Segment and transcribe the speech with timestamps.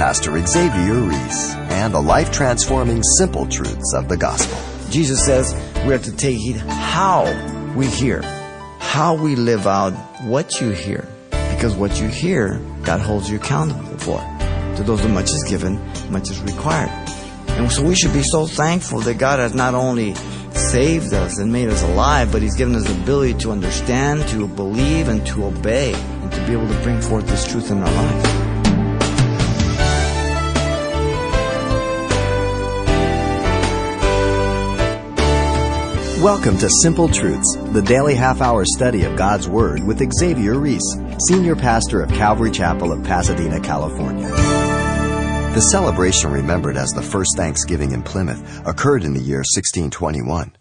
[0.00, 4.58] Pastor Xavier Ries and the life transforming simple truths of the gospel.
[4.90, 5.52] Jesus says
[5.84, 7.24] we have to take heed how
[7.76, 8.22] we hear,
[8.78, 9.90] how we live out
[10.22, 11.06] what you hear.
[11.30, 14.20] Because what you hear, God holds you accountable for.
[14.76, 15.76] To those who much is given,
[16.10, 16.88] much is required.
[17.50, 20.14] And so we should be so thankful that God has not only
[20.54, 24.48] saved us and made us alive, but He's given us the ability to understand, to
[24.48, 27.92] believe, and to obey, and to be able to bring forth this truth in our
[27.92, 28.39] lives.
[36.20, 40.82] Welcome to Simple Truths, the daily half hour study of God's Word with Xavier Ries,
[41.30, 44.28] Senior Pastor of Calvary Chapel of Pasadena, California.
[44.28, 50.54] The celebration remembered as the first Thanksgiving in Plymouth occurred in the year 1621.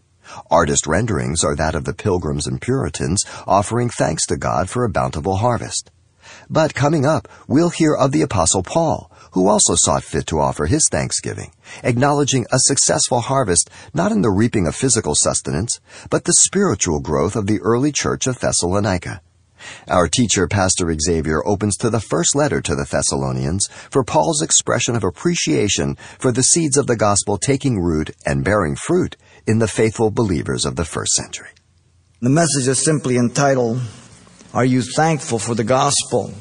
[0.49, 4.89] Artist renderings are that of the Pilgrims and Puritans offering thanks to God for a
[4.89, 5.91] bountiful harvest.
[6.49, 10.65] But coming up, we'll hear of the Apostle Paul, who also sought fit to offer
[10.65, 11.51] his thanksgiving,
[11.83, 17.35] acknowledging a successful harvest not in the reaping of physical sustenance, but the spiritual growth
[17.35, 19.21] of the early church of Thessalonica.
[19.87, 24.95] Our teacher, Pastor Xavier, opens to the first letter to the Thessalonians for Paul's expression
[24.95, 29.67] of appreciation for the seeds of the gospel taking root and bearing fruit in the
[29.67, 31.49] faithful believers of the first century.
[32.21, 33.81] The message is simply entitled,
[34.53, 36.33] Are You Thankful for the Gospel?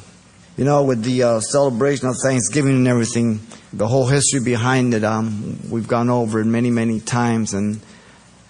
[0.58, 3.38] You know, with the uh, celebration of Thanksgiving and everything,
[3.72, 7.78] the whole history behind it, um, we've gone over it many, many times, and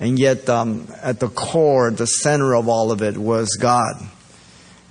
[0.00, 3.96] and yet um, at the core, the center of all of it was God.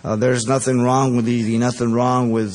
[0.04, 2.54] Uh, there's nothing wrong with eating, nothing wrong with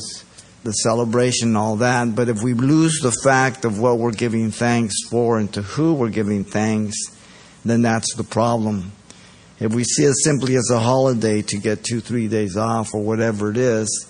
[0.63, 4.49] the celebration and all that, but if we lose the fact of what we're giving
[4.49, 6.95] thanks for and to who we're giving thanks,
[7.65, 8.93] then that's the problem.
[9.59, 13.03] If we see it simply as a holiday to get two, three days off or
[13.03, 14.07] whatever it is,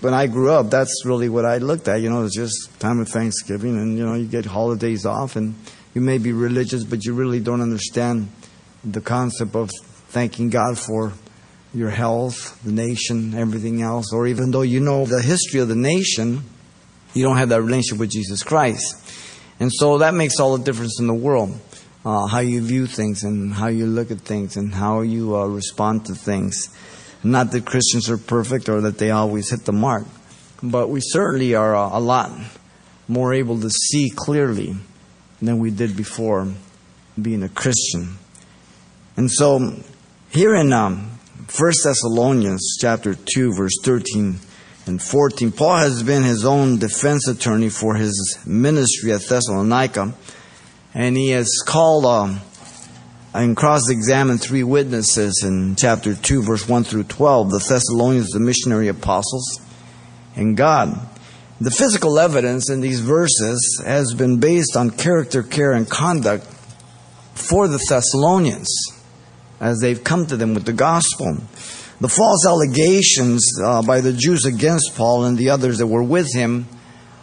[0.00, 2.00] when I grew up, that's really what I looked at.
[2.00, 5.54] You know, it's just time of Thanksgiving, and you know, you get holidays off, and
[5.94, 8.30] you may be religious, but you really don't understand
[8.84, 9.70] the concept of
[10.08, 11.12] thanking God for
[11.74, 14.12] your health, the nation, everything else.
[14.12, 16.42] Or even though you know the history of the nation,
[17.14, 18.94] you don't have that relationship with Jesus Christ,
[19.58, 21.58] and so that makes all the difference in the world.
[22.04, 25.44] Uh, how you view things and how you look at things and how you uh,
[25.44, 26.70] respond to things.
[27.22, 30.06] Not that Christians are perfect or that they always hit the mark,
[30.62, 32.30] but we certainly are a, lot
[33.08, 34.76] more able to see clearly
[35.40, 36.52] than we did before
[37.20, 38.18] being a Christian.
[39.16, 39.82] And so,
[40.30, 41.18] here in um,
[41.56, 44.38] 1 Thessalonians chapter 2, verse 13
[44.86, 50.14] and 14, Paul has been his own defense attorney for his ministry at Thessalonica,
[50.94, 52.40] and he has called um,
[53.34, 58.40] and cross examined three witnesses in chapter 2, verse 1 through 12 the Thessalonians, the
[58.40, 59.60] missionary apostles,
[60.34, 60.98] and God.
[61.60, 66.44] The physical evidence in these verses has been based on character, care, and conduct
[67.34, 68.68] for the Thessalonians
[69.60, 71.36] as they've come to them with the gospel.
[72.00, 76.32] The false allegations uh, by the Jews against Paul and the others that were with
[76.32, 76.66] him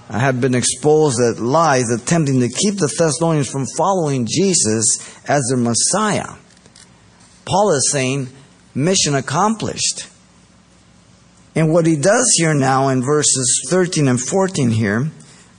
[0.10, 4.86] have been exposed at lies attempting to keep the Thessalonians from following Jesus
[5.28, 6.36] as their Messiah.
[7.46, 8.30] Paul is saying,
[8.74, 10.08] mission accomplished.
[11.56, 15.10] And what he does here now in verses 13 and 14 here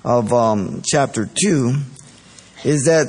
[0.05, 1.75] of um, chapter 2
[2.65, 3.09] is that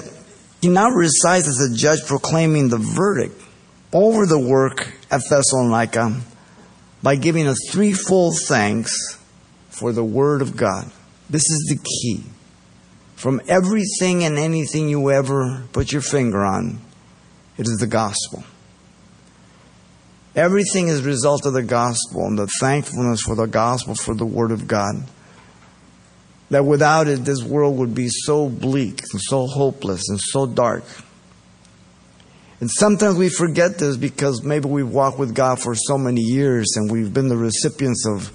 [0.61, 3.39] he now recites as a judge proclaiming the verdict
[3.93, 6.21] over the work at Thessalonica
[7.03, 9.19] by giving a threefold thanks
[9.69, 10.91] for the Word of God.
[11.29, 12.23] This is the key.
[13.15, 16.79] From everything and anything you ever put your finger on,
[17.57, 18.43] it is the gospel.
[20.35, 24.25] Everything is a result of the gospel and the thankfulness for the gospel, for the
[24.25, 25.03] Word of God.
[26.51, 30.83] That without it, this world would be so bleak and so hopeless and so dark.
[32.59, 36.73] And sometimes we forget this because maybe we've walked with God for so many years
[36.75, 38.31] and we've been the recipients of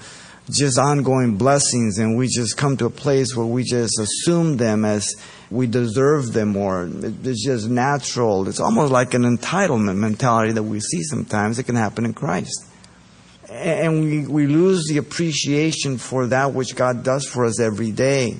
[0.50, 4.84] just ongoing blessings, and we just come to a place where we just assume them
[4.84, 5.14] as
[5.50, 8.49] we deserve them, or it's just natural.
[8.49, 11.58] It's almost like an entitlement mentality that we see sometimes.
[11.58, 12.67] It can happen in Christ.
[13.50, 18.37] And we, we lose the appreciation for that which God does for us every day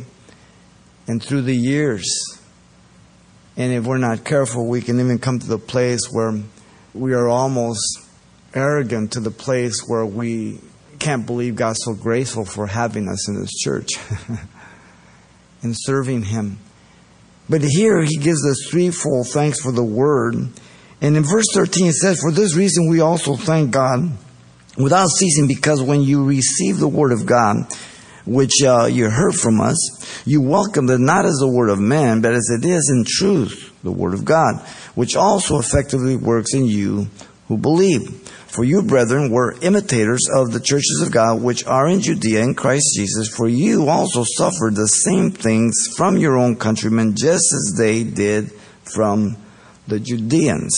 [1.07, 2.07] and through the years.
[3.57, 6.41] And if we're not careful, we can even come to the place where
[6.95, 7.99] we are almost
[8.55, 10.59] arrogant to the place where we
[11.03, 13.89] can't believe God's so graceful for having us in this church
[15.63, 16.59] and serving Him.
[17.49, 20.37] But here He gives us threefold thanks for the word.
[21.01, 24.13] And in verse 13 it says, For this reason we also thank God
[24.79, 27.67] without ceasing, because when you receive the word of God,
[28.25, 32.21] which uh, you heard from us, you welcomed it not as the word of man,
[32.21, 34.65] but as it is in truth, the word of God,
[34.95, 37.09] which also effectively works in you
[37.53, 38.09] who believe.
[38.47, 42.55] For you, brethren, were imitators of the churches of God which are in Judea in
[42.55, 47.75] Christ Jesus, for you also suffered the same things from your own countrymen, just as
[47.77, 48.51] they did
[48.95, 49.37] from
[49.87, 50.73] the Judeans.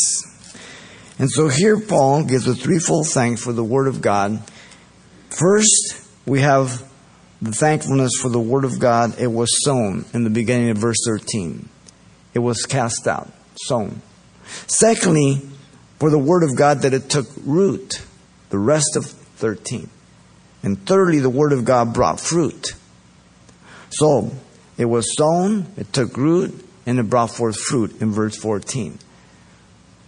[1.19, 4.43] And so here Paul gives a threefold thanks for the Word of God.
[5.31, 6.83] First, we have
[7.41, 9.19] the thankfulness for the Word of God.
[9.21, 11.69] It was sown in the beginning of verse 13.
[12.35, 13.31] It was cast out,
[13.63, 14.03] sown.
[14.67, 15.41] Secondly,
[15.99, 18.03] for the Word of God that it took root,
[18.51, 19.89] the rest of 13.
[20.63, 22.75] And thirdly, the Word of God brought fruit.
[23.91, 24.33] So,
[24.77, 28.99] it was sown, it took root, and it brought forth fruit in verse 14.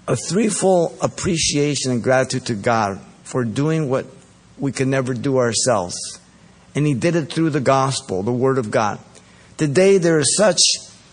[0.09, 4.07] A threefold appreciation and gratitude to God for doing what
[4.59, 5.97] we could never do ourselves.
[6.75, 8.99] And He did it through the gospel, the Word of God.
[9.57, 10.61] Today, there is such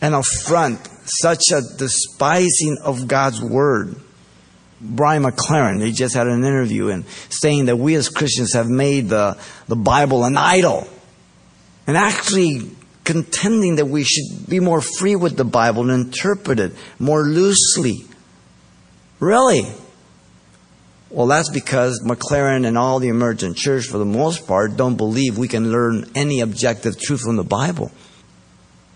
[0.02, 3.96] an affront, such a despising of God's Word.
[4.84, 9.10] Brian McLaren, he just had an interview and saying that we as Christians have made
[9.10, 9.38] the,
[9.68, 10.88] the Bible an idol.
[11.88, 12.72] And actually
[13.04, 18.06] contending that we should be more free with the Bible and interpret it more loosely.
[19.20, 19.68] Really?
[21.10, 25.38] Well, that's because McLaren and all the emergent church, for the most part, don't believe
[25.38, 27.92] we can learn any objective truth from the Bible.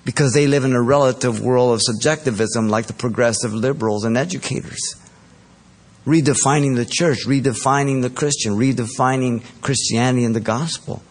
[0.03, 4.95] Because they live in a relative world of subjectivism like the progressive liberals and educators.
[6.07, 11.04] Redefining the church, redefining the Christian, redefining Christianity and the gospel.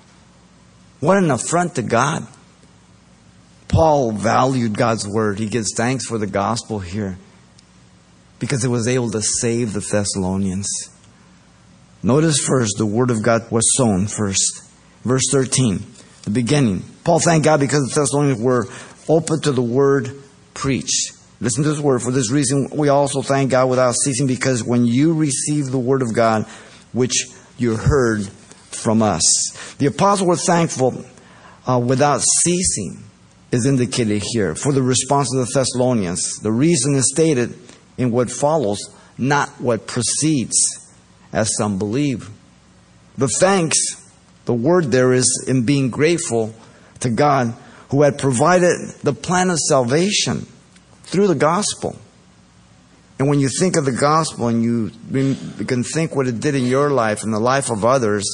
[1.01, 2.27] What an affront to God.
[3.69, 5.39] Paul valued God's word.
[5.39, 7.19] He gives thanks for the gospel here
[8.39, 10.69] because it was able to save the Thessalonians.
[12.03, 14.63] Notice first, the word of God was sown first.
[15.05, 15.85] Verse 13,
[16.23, 16.83] the beginning.
[17.05, 18.67] Paul thanked God because the Thessalonians were
[19.09, 20.23] open to the word
[20.55, 21.13] preached.
[21.41, 22.03] Listen to this word.
[22.03, 26.03] For this reason, we also thank God without ceasing because when you receive the word
[26.03, 26.45] of God,
[26.93, 27.27] which
[27.59, 29.75] you heard from us.
[29.79, 31.05] The apostles were thankful
[31.67, 33.03] uh, without ceasing
[33.53, 36.39] is indicated here for the response of the Thessalonians.
[36.43, 37.55] The reason is stated
[37.97, 38.79] in what follows,
[39.19, 40.57] not what precedes,
[41.33, 42.29] as some believe.
[43.17, 43.79] The thanks,
[44.45, 46.55] the word there is in being grateful
[47.01, 47.55] to God
[47.91, 50.47] who had provided the plan of salvation
[51.07, 51.97] through the gospel.
[53.19, 54.91] And when you think of the gospel and you,
[55.65, 58.25] can think what it did in your life and the life of others,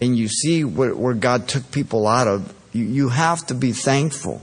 [0.00, 3.72] and you see where, where God took people out of, you, you have to be
[3.72, 4.42] thankful.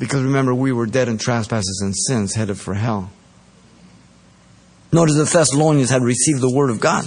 [0.00, 3.10] Because remember, we were dead in trespasses and sins, headed for hell.
[4.92, 7.06] Notice the Thessalonians had received the Word of God.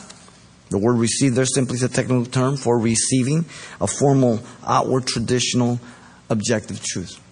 [0.74, 3.46] The word received there simply is a technical term for receiving
[3.80, 5.80] a formal, outward, traditional,
[6.32, 7.23] objective truth.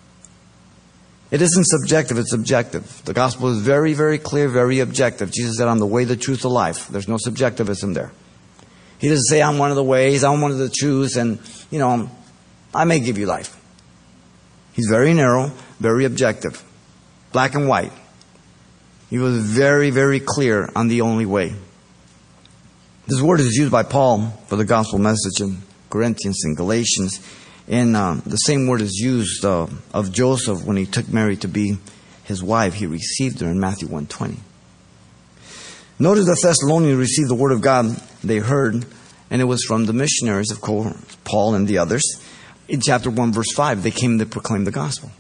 [1.31, 3.04] It isn't subjective, it's objective.
[3.06, 5.31] The gospel is very, very clear, very objective.
[5.31, 6.89] Jesus said, I'm the way, the truth, the life.
[6.89, 8.12] There's no subjectivism there.
[9.00, 11.39] He doesn't say, I'm one of the ways, I'm one of the truths, and,
[11.72, 12.12] you know,
[12.75, 13.57] I may give you life.
[14.74, 16.63] He's very narrow, very objective,
[17.31, 17.94] black and white.
[19.10, 21.56] He was very, very clear on the only way.
[23.07, 25.57] This word is used by Paul for the gospel message in
[25.89, 27.19] Corinthians and Galatians.
[27.71, 31.47] And um, the same word is used uh, of Joseph when he took Mary to
[31.47, 31.78] be
[32.23, 32.75] his wife.
[32.75, 34.37] He received her in Matthew 120.
[35.97, 37.85] Notice the Thessalonians received the word of God
[38.23, 38.85] they heard,
[39.31, 42.04] and it was from the missionaries, of course, Paul and the others
[42.71, 45.11] in chapter 1, verse 5, they came to proclaim the gospel.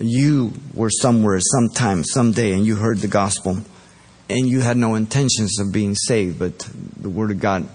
[0.00, 3.58] You were somewhere, sometime, someday, and you heard the gospel,
[4.30, 6.66] and you had no intentions of being saved, but
[6.96, 7.68] the Word of God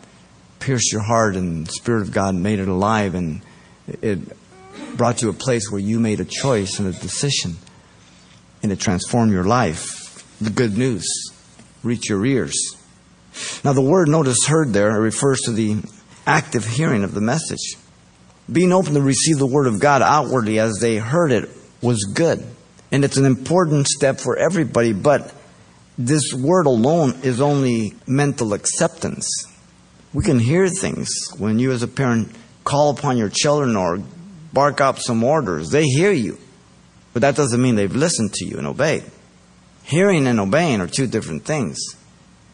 [0.60, 3.42] pierced your heart, and the Spirit of God made it alive, and
[3.88, 4.20] it
[4.96, 7.58] brought you a place where you made a choice and a decision,
[8.64, 10.24] and it transformed your life.
[10.40, 11.06] The good news
[11.84, 12.56] reached your ears.
[13.64, 15.82] Now, the word notice heard there refers to the
[16.26, 17.76] active hearing of the message
[18.52, 21.50] being open to receive the Word of God outwardly as they heard it
[21.82, 22.46] was good.
[22.92, 25.34] And it's an important step for everybody, but
[25.98, 29.28] this word alone is only mental acceptance.
[30.14, 32.32] We can hear things when you, as a parent,
[32.66, 34.04] call upon your children or
[34.52, 35.70] bark up some orders.
[35.70, 36.38] They hear you,
[37.14, 39.06] but that doesn't mean they've listened to you and obeyed.
[39.84, 41.80] Hearing and obeying are two different things.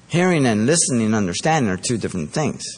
[0.08, 2.77] Hearing and listening and understanding are two different things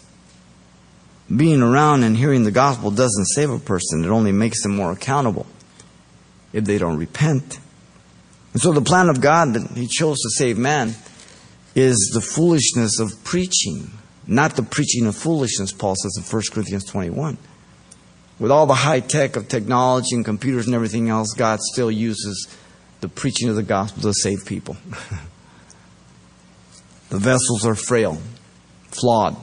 [1.35, 4.91] being around and hearing the gospel doesn't save a person, it only makes them more
[4.91, 5.45] accountable
[6.51, 7.59] if they don't repent.
[8.53, 10.93] And so the plan of God that He chose to save man
[11.75, 13.91] is the foolishness of preaching,
[14.27, 17.37] not the preaching of foolishness, Paul says in 1 Corinthians 21.
[18.39, 22.47] With all the high tech of technology and computers and everything else, God still uses
[23.01, 24.77] the preaching of the gospel to save people.
[27.09, 28.17] the vessels are frail,
[28.87, 29.35] flawed,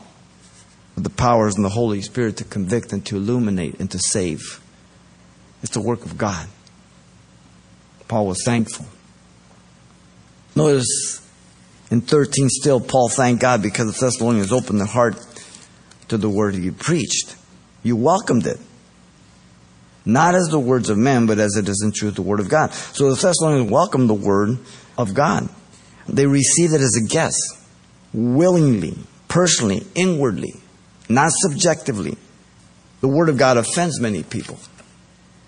[0.94, 4.60] with the powers and the Holy Spirit to convict and to illuminate and to save.
[5.62, 6.48] It's the work of God.
[8.08, 8.86] Paul was thankful.
[10.56, 11.29] Notice
[11.90, 15.16] in 13 still, Paul thanked God because the Thessalonians opened their heart
[16.08, 17.36] to the word he preached.
[17.82, 18.58] You welcomed it.
[20.04, 22.48] Not as the words of men, but as it is in truth the word of
[22.48, 22.72] God.
[22.72, 24.58] So the Thessalonians welcomed the word
[24.96, 25.48] of God.
[26.08, 27.36] They received it as a guest,
[28.12, 30.54] willingly, personally, inwardly,
[31.08, 32.16] not subjectively.
[33.00, 34.58] The word of God offends many people.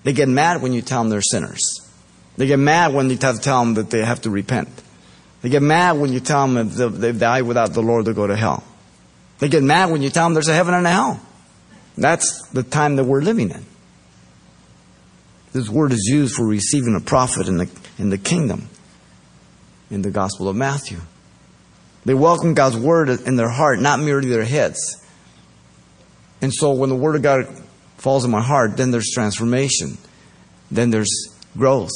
[0.05, 1.89] They get mad when you tell them they're sinners.
[2.37, 4.69] They get mad when you tell them that they have to repent.
[5.43, 8.29] They get mad when you tell them if they die without the Lord, they'll go
[8.29, 8.63] to hell.
[9.41, 11.21] They get mad when you tell them there's a heaven and a hell.
[11.99, 13.65] That's the time that we're living in.
[15.53, 17.69] This word is used for receiving a prophet in the,
[17.99, 18.69] in the kingdom,
[19.91, 21.01] in the Gospel of Matthew.
[22.05, 25.05] They welcome God's word in their heart, not merely their heads.
[26.41, 27.47] And so when the word of God
[27.99, 29.99] falls in my heart, then there's transformation.
[30.71, 31.11] Then there's
[31.57, 31.91] growth.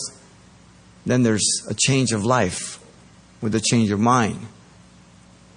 [1.07, 2.76] Then there's a change of life
[3.47, 4.45] with a change of mind.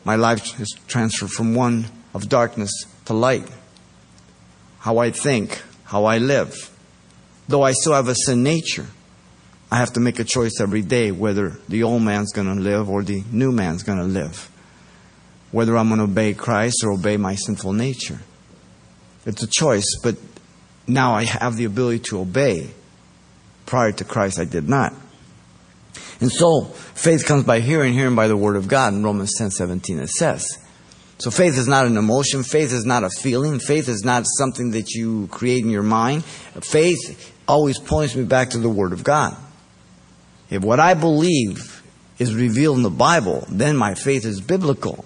[0.05, 2.69] My life is transferred from one of darkness
[3.05, 3.49] to light.
[4.77, 6.69] How I think, how I live.
[7.47, 8.85] Though I still have a sin nature,
[9.71, 12.91] I have to make a choice every day whether the old man's going to live
[12.91, 14.51] or the new man's going to live.
[15.49, 18.19] Whether I'm going to obey Christ or obey my sinful nature.
[19.25, 20.15] It's a choice, but
[20.85, 22.69] now I have the ability to obey.
[23.65, 24.93] Prior to Christ, I did not.
[26.21, 28.93] And so, faith comes by hearing, hearing by the word of God.
[28.93, 30.57] In Romans 10 17, it says.
[31.17, 32.43] So, faith is not an emotion.
[32.43, 33.59] Faith is not a feeling.
[33.59, 36.25] Faith is not something that you create in your mind.
[36.25, 39.35] Faith always points me back to the word of God.
[40.49, 41.83] If what I believe
[42.17, 45.05] is revealed in the Bible, then my faith is biblical.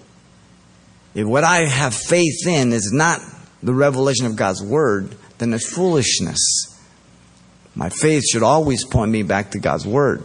[1.14, 3.20] If what I have faith in is not
[3.62, 6.40] the revelation of God's word, then it's foolishness.
[7.74, 10.24] My faith should always point me back to God's word.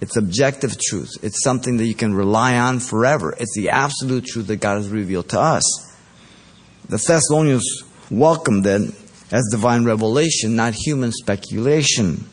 [0.00, 1.10] It's objective truth.
[1.22, 3.34] It's something that you can rely on forever.
[3.38, 5.62] It's the absolute truth that God has revealed to us.
[6.88, 8.94] The Thessalonians welcomed it
[9.32, 12.26] as divine revelation, not human speculation.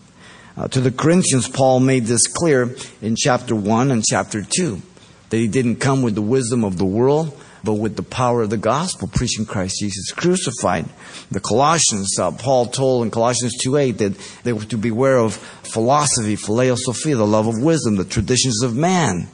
[0.55, 4.81] Uh, to the Corinthians, Paul made this clear in chapter 1 and chapter 2
[5.29, 8.49] that he didn't come with the wisdom of the world, but with the power of
[8.49, 10.85] the gospel, preaching Christ Jesus crucified.
[11.31, 16.35] The Colossians, uh, Paul told in Colossians 2.8 that they were to beware of philosophy,
[16.35, 19.29] philosophia, the love of wisdom, the traditions of man.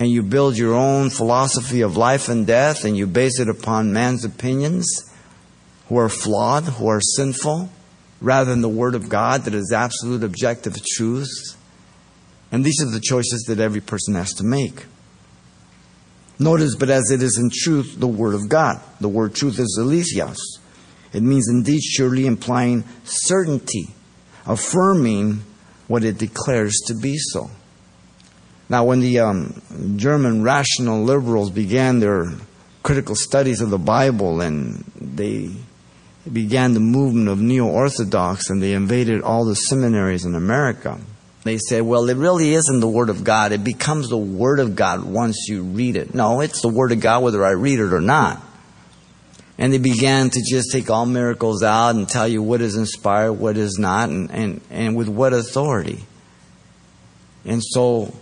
[0.00, 3.92] And you build your own philosophy of life and death, and you base it upon
[3.92, 5.08] man's opinions,
[5.88, 7.70] who are flawed, who are sinful,
[8.20, 11.56] rather than the Word of God that is absolute objective truth.
[12.50, 14.86] And these are the choices that every person has to make.
[16.38, 18.80] Notice, but as it is in truth the Word of God.
[19.00, 20.38] The word truth is aletheios.
[21.12, 23.94] It means indeed surely implying certainty,
[24.46, 25.44] affirming
[25.86, 27.50] what it declares to be so.
[28.68, 29.62] Now, when the um,
[29.96, 32.32] German rational liberals began their
[32.82, 35.50] critical studies of the Bible and they
[36.30, 40.98] began the movement of neo Orthodox and they invaded all the seminaries in America,
[41.44, 43.52] they say, well, it really isn't the Word of God.
[43.52, 46.14] It becomes the Word of God once you read it.
[46.14, 48.42] No, it's the Word of God whether I read it or not.
[49.58, 53.34] And they began to just take all miracles out and tell you what is inspired,
[53.34, 56.04] what is not, and, and, and with what authority.
[57.44, 58.16] And so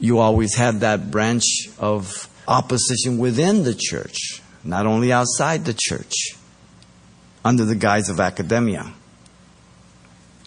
[0.00, 1.44] you always have that branch
[1.78, 6.14] of opposition within the church, not only outside the church,
[7.44, 8.92] under the guise of academia.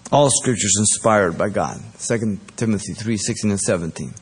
[0.10, 1.82] All scriptures inspired by God.
[2.00, 4.14] 2 Timothy 3 16 and 17.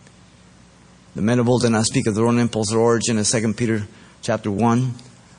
[1.15, 3.53] The men of old did not speak of their own impulse or origin, as 2
[3.53, 3.83] Peter
[4.21, 4.93] chapter 1,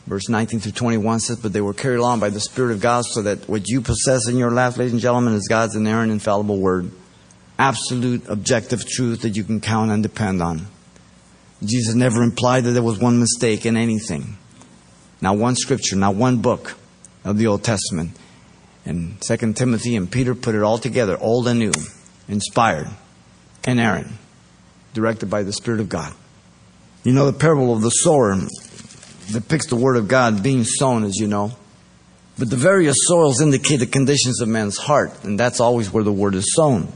[0.06, 3.04] verse 19 through 21 says, But they were carried along by the Spirit of God,
[3.04, 6.58] so that what you possess in your life, ladies and gentlemen, is God's inerrant, infallible
[6.58, 6.92] word.
[7.58, 10.68] Absolute, objective truth that you can count and depend on.
[11.62, 14.36] Jesus never implied that there was one mistake in anything.
[15.20, 16.74] Not one scripture, not one book
[17.24, 18.12] of the Old Testament
[18.86, 21.72] and Second Timothy and Peter put it all together, old and new,
[22.28, 22.88] inspired,
[23.66, 24.08] inerrant,
[24.94, 26.14] directed by the Spirit of God.
[27.04, 28.36] You know, the parable of the sower
[29.32, 31.52] depicts the Word of God being sown, as you know.
[32.38, 36.12] But the various soils indicate the conditions of man's heart, and that's always where the
[36.12, 36.92] Word is sown.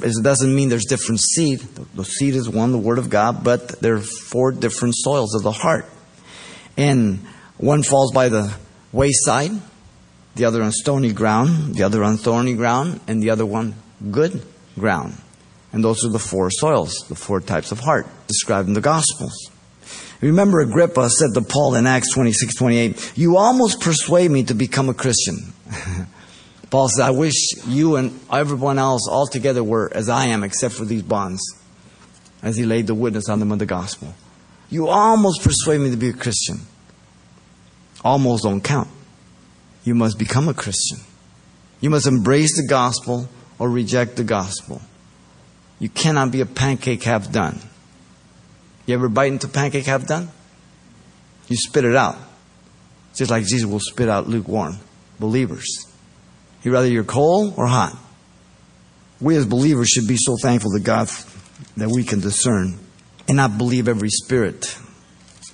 [0.00, 1.60] It doesn't mean there's different seed.
[1.60, 5.42] The seed is one, the Word of God, but there are four different soils of
[5.42, 5.86] the heart.
[6.76, 7.20] And
[7.58, 8.54] one falls by the
[8.92, 9.52] wayside,
[10.34, 13.74] the other on stony ground, the other on thorny ground, and the other one
[14.10, 14.42] good
[14.78, 15.16] ground.
[15.72, 19.50] And those are the four soils, the four types of heart described in the Gospels.
[20.20, 24.88] Remember Agrippa said to Paul in Acts 26, 28, You almost persuade me to become
[24.88, 25.52] a Christian.
[26.70, 27.34] Paul said, I wish
[27.66, 31.40] you and everyone else all together were as I am, except for these bonds,
[32.42, 34.14] as he laid the witness on them of the gospel.
[34.70, 36.60] You almost persuade me to be a Christian.
[38.04, 38.88] Almost don't count.
[39.84, 40.98] You must become a Christian.
[41.80, 44.80] You must embrace the gospel or reject the gospel.
[45.78, 47.60] You cannot be a pancake half done.
[48.86, 50.28] You ever bite into pancake half done?
[51.48, 52.16] You spit it out.
[53.14, 54.78] Just like Jesus will spit out lukewarm
[55.20, 55.66] believers.
[56.62, 57.96] He rather you're cold or hot.
[59.20, 61.08] We as believers should be so thankful to God
[61.76, 62.78] that we can discern
[63.28, 64.78] and not believe every spirit.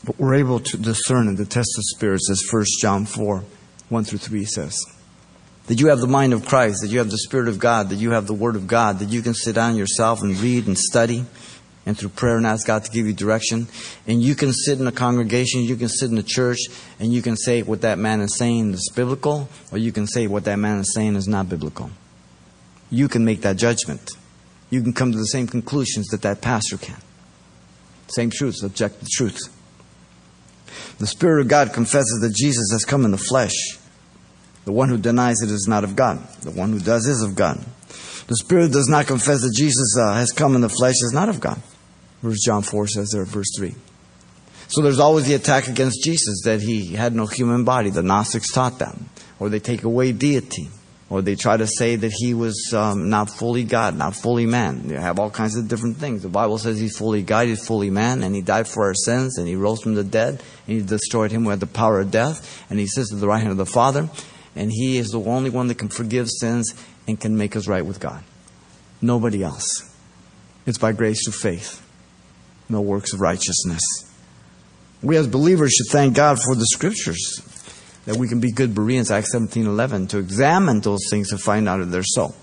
[0.05, 3.45] But we're able to discern and to test the spirits as 1 John 4,
[3.91, 4.83] 1 through 3 says.
[5.67, 7.97] That you have the mind of Christ, that you have the Spirit of God, that
[7.97, 10.79] you have the Word of God, that you can sit down yourself and read and
[10.79, 11.25] study
[11.87, 13.67] and through prayer and ask God to give you direction.
[14.07, 16.59] And you can sit in a congregation, you can sit in a church,
[16.99, 20.27] and you can say what that man is saying is biblical, or you can say
[20.27, 21.91] what that man is saying is not biblical.
[22.91, 24.11] You can make that judgment.
[24.71, 26.99] You can come to the same conclusions that that pastor can.
[28.09, 29.41] Same truths, objective truth.
[30.99, 33.79] The Spirit of God confesses that Jesus has come in the flesh.
[34.65, 36.19] The one who denies it is not of God.
[36.43, 37.59] The one who does is of God.
[38.27, 41.29] The Spirit does not confess that Jesus uh, has come in the flesh is not
[41.29, 41.61] of God.
[42.23, 43.75] Verse John 4 says there, verse 3.
[44.69, 47.91] So there's always the attack against Jesus that he had no human body.
[47.91, 48.97] The Gnostics taught that.
[49.41, 50.69] Or they take away deity.
[51.09, 54.87] Or they try to say that he was um, not fully God, not fully man.
[54.87, 56.23] They have all kinds of different things.
[56.23, 59.37] The Bible says he's fully God, he's fully man, and he died for our sins,
[59.37, 62.65] and he rose from the dead, and he destroyed him with the power of death,
[62.71, 64.09] and he sits at the right hand of the Father,
[64.55, 66.75] and he is the only one that can forgive sins
[67.07, 68.23] and can make us right with God.
[69.01, 69.87] Nobody else.
[70.67, 71.87] It's by grace through faith
[72.71, 73.83] no works of righteousness.
[75.03, 77.43] We as believers should thank God for the scriptures
[78.07, 81.69] that we can be good Bereans, Acts 17 11, to examine those things to find
[81.69, 82.35] out if they're so.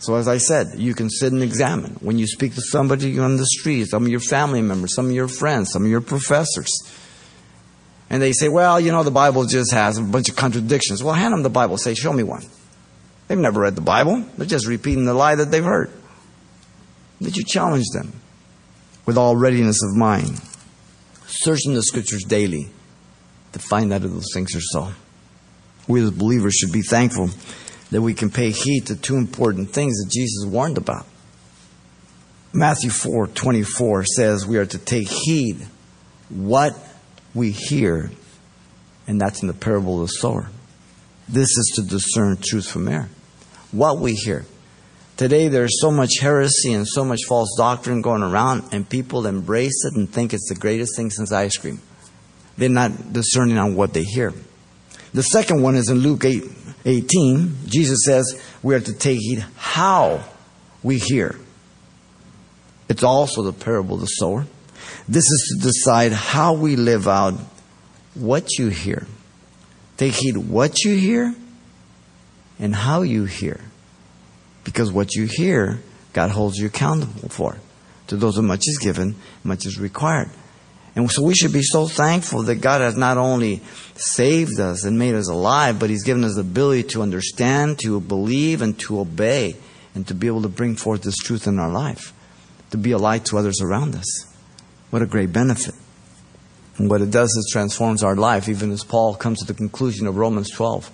[0.00, 1.96] So, as I said, you can sit and examine.
[2.00, 5.12] When you speak to somebody on the street, some of your family members, some of
[5.12, 6.70] your friends, some of your professors,
[8.10, 11.02] and they say, Well, you know, the Bible just has a bunch of contradictions.
[11.02, 11.76] Well, hand them the Bible.
[11.78, 12.44] Say, Show me one.
[13.26, 15.90] They've never read the Bible, they're just repeating the lie that they've heard.
[17.20, 18.12] Did you challenge them?
[19.08, 20.38] with all readiness of mind,
[21.26, 22.68] searching the scriptures daily
[23.52, 24.92] to find out if those things are so.
[25.88, 27.30] We as believers should be thankful
[27.90, 31.06] that we can pay heed to two important things that Jesus warned about.
[32.52, 35.66] Matthew 4 24 says we are to take heed
[36.28, 36.76] what
[37.38, 38.10] we hear,
[39.06, 40.50] and that's in the parable of the sower.
[41.28, 43.08] This is to discern truth from error.
[43.70, 44.44] What we hear.
[45.16, 49.84] Today there's so much heresy and so much false doctrine going around, and people embrace
[49.86, 51.80] it and think it's the greatest thing since ice cream.
[52.56, 54.34] They're not discerning on what they hear.
[55.14, 56.44] The second one is in Luke 8,
[56.84, 57.56] 18.
[57.66, 60.24] Jesus says we are to take heed how
[60.82, 61.38] we hear.
[62.88, 64.46] It's also the parable of the sower.
[65.08, 67.34] This is to decide how we live out
[68.14, 69.06] what you hear.
[69.96, 71.34] Take heed what you hear
[72.58, 73.60] and how you hear.
[74.64, 75.80] Because what you hear,
[76.12, 77.56] God holds you accountable for.
[78.08, 80.30] To those who much is given, much is required.
[80.94, 83.62] And so we should be so thankful that God has not only
[83.94, 88.00] saved us and made us alive, but He's given us the ability to understand, to
[88.00, 89.56] believe, and to obey,
[89.94, 92.12] and to be able to bring forth this truth in our life,
[92.70, 94.27] to be a light to others around us.
[94.90, 95.74] What a great benefit.
[96.78, 100.06] And what it does is transforms our life, even as Paul comes to the conclusion
[100.06, 100.90] of Romans 12.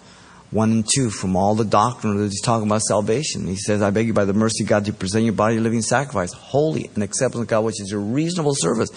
[0.51, 3.49] 1 and 2 from all the doctrine that he's talking about salvation.
[3.49, 5.61] He says, I beg you by the mercy of God to present your body a
[5.61, 8.89] living sacrifice, holy and acceptable to God, which is your reasonable service.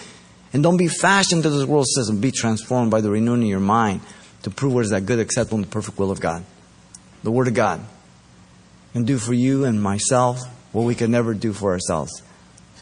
[0.52, 2.20] And don't be fashioned to this world system.
[2.20, 4.02] Be transformed by the renewing of your mind
[4.42, 6.44] to prove what is that good, acceptable, and perfect will of God.
[7.24, 7.80] The Word of God
[8.92, 10.38] can do for you and myself
[10.72, 12.22] what we can never do for ourselves.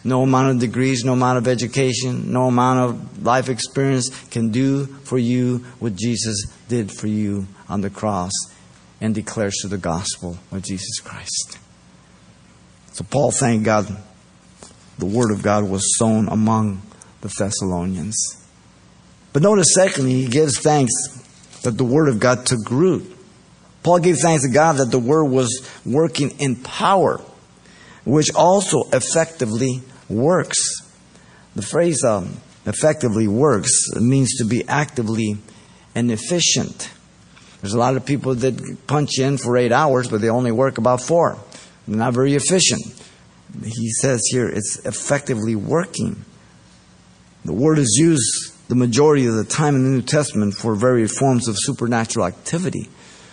[0.07, 4.87] No amount of degrees, no amount of education, no amount of life experience can do
[4.87, 8.31] for you what Jesus did for you on the cross
[9.01, 11.59] and declares to the gospel of Jesus Christ.
[12.93, 13.89] So Paul thanked God
[14.97, 16.83] the word of God was sown among
[17.21, 18.17] the Thessalonians.
[19.33, 20.93] But notice, secondly, he gives thanks
[21.63, 23.13] that the word of God took root.
[23.83, 27.21] Paul gave thanks to God that the word was working in power,
[28.05, 30.59] which also effectively works.
[31.55, 35.39] The phrase um, effectively works means to be actively
[35.95, 36.91] and efficient.
[37.61, 40.79] There's a lot of people that punch in for eight hours, but they only work
[40.79, 41.39] about four.
[41.89, 42.83] They're not very efficient.
[43.65, 46.25] He says here it's effectively working.
[47.45, 51.17] The word is used the majority of the time in the New Testament for various
[51.17, 52.89] forms of supernatural activity.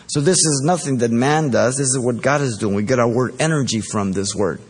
[0.08, 1.78] So this is nothing that man does.
[1.78, 2.76] This is what God is doing.
[2.76, 4.62] We get our word energy from this word.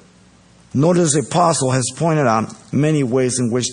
[0.73, 3.67] Notice the apostle has pointed out many ways in which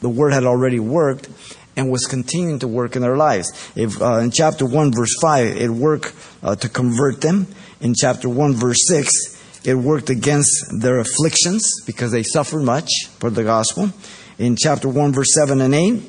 [0.00, 1.28] the word had already worked
[1.76, 3.50] and was continuing to work in their lives.
[3.74, 7.46] If uh, in chapter 1 verse 5 it worked uh, to convert them,
[7.80, 13.30] in chapter 1 verse 6 it worked against their afflictions because they suffered much for
[13.30, 13.90] the gospel.
[14.38, 16.02] In chapter 1 verse 7 and 8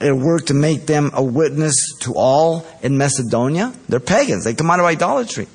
[0.00, 3.72] it worked to make them a witness to all in Macedonia.
[3.88, 4.44] They're pagans.
[4.44, 5.46] They come out of idolatry.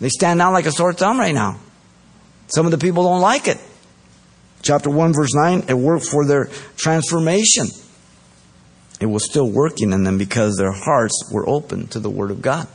[0.00, 1.60] They stand out like a sore thumb right now.
[2.48, 3.58] Some of the people don't like it.
[4.62, 7.68] Chapter 1, verse 9, it worked for their transformation.
[9.00, 12.42] It was still working in them because their hearts were open to the Word of
[12.42, 12.66] God.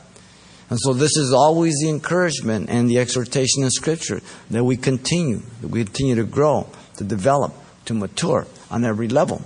[0.69, 5.41] And so, this is always the encouragement and the exhortation in Scripture that we continue,
[5.61, 7.53] that we continue to grow, to develop,
[7.85, 9.41] to mature on every level.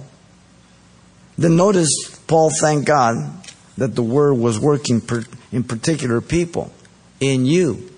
[1.38, 1.90] Then notice
[2.28, 3.16] Paul thanked God
[3.78, 5.02] that the Word was working
[5.52, 6.72] in particular people,
[7.20, 7.92] in you,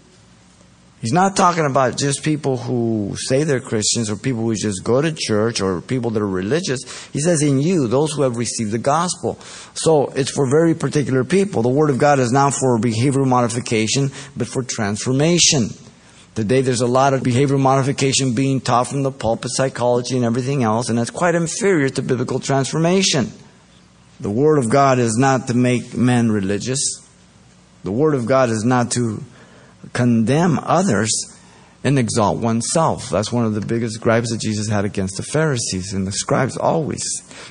[1.02, 5.02] He's not talking about just people who say they're Christians or people who just go
[5.02, 7.08] to church or people that are religious.
[7.14, 9.40] He says, in you, those who have received the gospel.
[9.76, 11.62] So it's for very particular people.
[11.62, 15.70] The Word of God is not for behavioral modification, but for transformation.
[16.36, 20.64] Today there's a lot of behavioral modification being taught from the pulpit, psychology, and everything
[20.64, 23.32] else, and that's quite inferior to biblical transformation.
[24.20, 26.80] The Word of God is not to make men religious.
[27.84, 29.24] The Word of God is not to
[29.94, 31.12] condemn others
[31.84, 33.10] and exalt oneself.
[33.10, 36.58] That's one of the biggest gripes that Jesus had against the Pharisees and the scribes
[36.58, 37.04] always.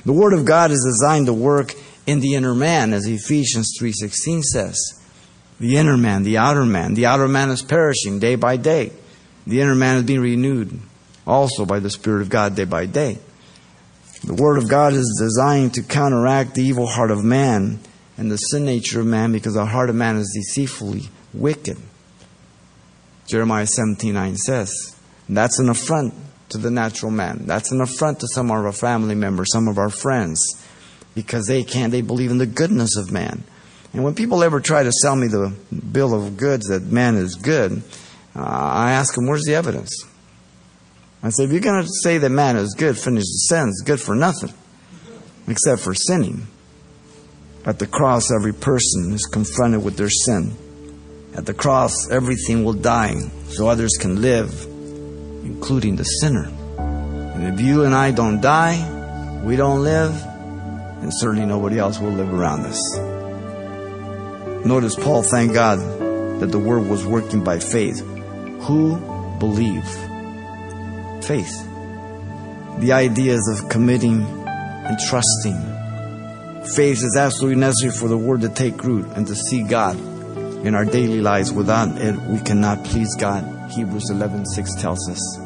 [0.05, 1.73] The word of God is designed to work
[2.05, 4.77] in the inner man as Ephesians 3:16 says.
[5.59, 6.93] The inner man, the outer man.
[6.93, 8.91] The outer man is perishing day by day.
[9.45, 10.79] The inner man is being renewed
[11.27, 13.17] also by the Spirit of God day by day.
[14.23, 17.79] The Word of God is designed to counteract the evil heart of man
[18.17, 21.77] and the sin nature of man because the heart of man is deceitfully wicked.
[23.29, 24.95] Jeremiah 79 says.
[25.29, 26.15] That's an affront
[26.49, 27.45] to the natural man.
[27.45, 30.41] That's an affront to some of our family members, some of our friends,
[31.13, 33.43] because they can't, they believe in the goodness of man.
[33.93, 35.53] And when people ever try to sell me the
[35.91, 37.83] bill of goods that man is good,
[38.35, 39.91] uh, I ask them, where's the evidence?
[41.21, 43.99] I say, if you're going to say that man is good, finish the sentence, good
[43.99, 44.53] for nothing,
[45.47, 46.47] except for sinning.
[47.63, 50.55] At the cross, every person is confronted with their sin.
[51.35, 53.15] At the cross, everything will die
[53.49, 54.65] so others can live,
[55.43, 56.49] including the sinner.
[56.77, 60.11] And if you and I don't die, we don't live,
[61.01, 62.97] and certainly nobody else will live around us.
[64.65, 65.79] Notice Paul thanked God
[66.41, 67.99] that the word was working by faith.
[68.61, 68.97] Who
[69.39, 69.87] believe?
[71.23, 71.65] Faith.
[72.79, 76.65] The ideas of committing and trusting.
[76.75, 79.97] Faith is absolutely necessary for the word to take root and to see God
[80.63, 81.51] in our daily lives.
[81.51, 83.43] Without it, we cannot please God.
[83.71, 85.39] Hebrews 11:6 tells us.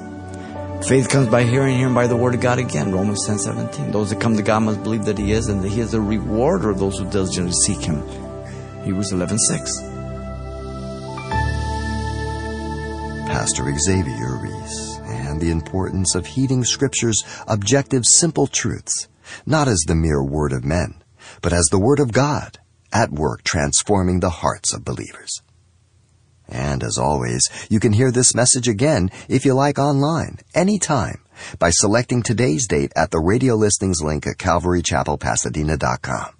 [0.87, 2.91] Faith comes by hearing, hearing by the word of God again.
[2.91, 3.91] Romans 10 17.
[3.91, 6.01] Those that come to God must believe that He is and that He is a
[6.01, 8.03] rewarder of those who diligently seek Him.
[8.83, 9.79] Hebrews 11 6.
[13.27, 19.07] Pastor Xavier Ries and the importance of heeding Scripture's objective, simple truths,
[19.45, 21.01] not as the mere word of men,
[21.41, 22.59] but as the word of God
[22.93, 25.41] at work transforming the hearts of believers.
[26.47, 31.23] And as always, you can hear this message again if you like online, anytime,
[31.57, 36.35] by selecting today's date at the radio listings link at calvarychapelpasadena.com.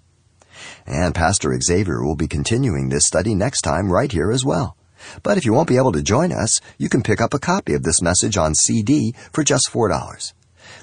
[0.86, 4.76] And Pastor Xavier will be continuing this study next time right here as well.
[5.22, 7.74] But if you won't be able to join us, you can pick up a copy
[7.74, 10.32] of this message on CD for just $4.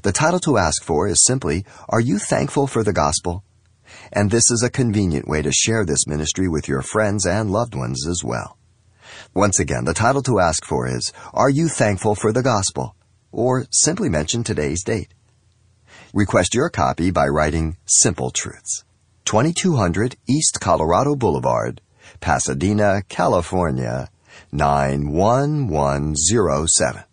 [0.04, 3.44] The title to ask for is simply, Are You Thankful for the Gospel?
[4.12, 7.76] And this is a convenient way to share this ministry with your friends and loved
[7.76, 8.58] ones as well.
[9.34, 12.96] Once again, the title to ask for is, Are You Thankful for the Gospel?
[13.32, 15.14] Or simply mention today's date.
[16.14, 18.84] Request your copy by writing Simple Truths,
[19.24, 21.80] 2200 East Colorado Boulevard,
[22.20, 24.10] Pasadena, California,
[24.52, 27.04] 91107.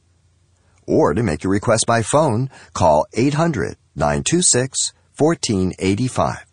[0.87, 6.48] Or to make your request by phone, call 800 926 1485.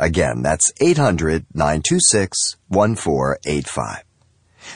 [0.00, 4.02] Again, that's 800 926 1485.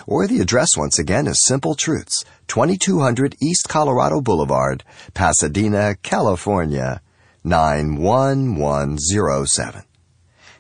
[0.07, 4.85] Or the address once again is Simple Truths, 2200 East Colorado Boulevard,
[5.15, 7.01] Pasadena, California,
[7.43, 9.85] 91107.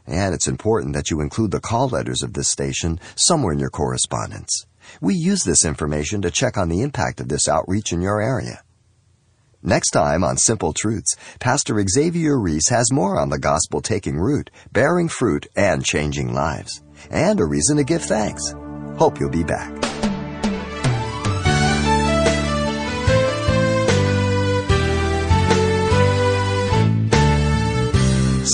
[0.06, 3.68] And it's important that you include the call letters of this station somewhere in your
[3.68, 4.64] correspondence.
[4.98, 8.63] We use this information to check on the impact of this outreach in your area.
[9.66, 14.50] Next time on Simple Truths, Pastor Xavier Ries has more on the gospel taking root,
[14.72, 18.52] bearing fruit, and changing lives, and a reason to give thanks.
[18.98, 19.72] Hope you'll be back.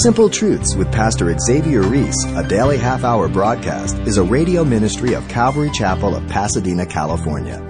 [0.05, 5.15] Simple Truths with Pastor Xavier Ries, a daily half hour broadcast, is a radio ministry
[5.15, 7.70] of Calvary Chapel of Pasadena, California